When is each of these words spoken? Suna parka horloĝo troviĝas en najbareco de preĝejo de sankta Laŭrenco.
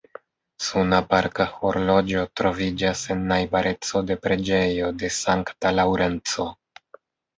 Suna 0.67 0.99
parka 1.09 1.45
horloĝo 1.57 2.23
troviĝas 2.41 3.03
en 3.15 3.21
najbareco 3.33 4.03
de 4.09 4.19
preĝejo 4.25 4.91
de 5.03 5.15
sankta 5.23 5.75
Laŭrenco. 5.81 6.49